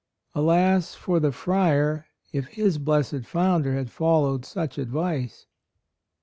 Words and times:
Alas 0.33 0.95
for 0.95 1.19
the 1.19 1.31
friar 1.31 2.07
if 2.33 2.47
his 2.47 2.79
blessed 2.79 3.23
founder 3.23 3.75
had 3.75 3.91
followed 3.91 4.43
such 4.45 4.79
ad 4.79 4.89
vice! 4.89 5.45